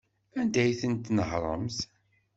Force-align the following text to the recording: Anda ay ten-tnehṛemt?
Anda 0.39 0.59
ay 0.63 0.73
ten-tnehṛemt? 0.81 1.77